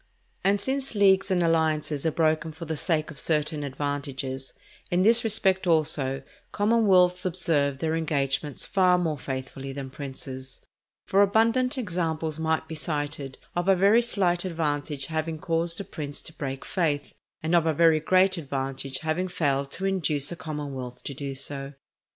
And 0.43 0.59
since 0.59 0.95
leagues 0.95 1.29
and 1.29 1.43
alliances 1.43 2.07
are 2.07 2.11
broken 2.11 2.51
for 2.53 2.65
the 2.65 2.75
sake 2.75 3.11
of 3.11 3.19
certain 3.19 3.63
advantages, 3.63 4.51
in 4.89 5.03
this 5.03 5.23
respect 5.23 5.67
also, 5.67 6.23
commonwealths 6.51 7.23
observe 7.23 7.77
their 7.77 7.95
engagements 7.95 8.65
far 8.65 8.97
more 8.97 9.19
faithfully 9.19 9.71
than 9.73 9.91
princes; 9.91 10.59
for 11.05 11.21
abundant 11.21 11.77
examples 11.77 12.39
might 12.39 12.67
be 12.67 12.73
cited 12.73 13.37
of 13.55 13.67
a 13.67 13.75
very 13.75 14.01
slight 14.01 14.43
advantage 14.43 15.05
having 15.05 15.37
caused 15.37 15.79
a 15.79 15.83
prince 15.83 16.19
to 16.23 16.33
break 16.33 16.65
faith, 16.65 17.13
and 17.43 17.53
of 17.53 17.67
a 17.67 17.71
very 17.73 17.99
great 17.99 18.39
advantage 18.39 19.01
having 19.01 19.27
failed 19.27 19.69
to 19.73 19.85
induce 19.85 20.31
a 20.31 20.35
commonwealth 20.35 21.03
to 21.03 21.13
do 21.13 21.35
so. 21.35 21.73